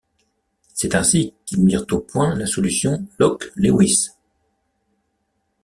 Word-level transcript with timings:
C’est 0.73 0.95
ainsi 0.95 1.35
qu’ils 1.45 1.63
mirent 1.63 1.85
au 1.91 1.99
point 1.99 2.33
la 2.33 2.47
solution 2.47 3.05
Locke-Lewis. 3.19 4.09